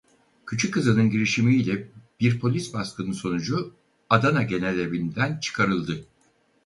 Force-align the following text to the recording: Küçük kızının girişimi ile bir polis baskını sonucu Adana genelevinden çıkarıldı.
Küçük 0.45 0.73
kızının 0.73 1.09
girişimi 1.09 1.55
ile 1.55 1.87
bir 2.19 2.39
polis 2.39 2.73
baskını 2.73 3.13
sonucu 3.13 3.75
Adana 4.09 4.43
genelevinden 4.43 5.39
çıkarıldı. 5.39 6.05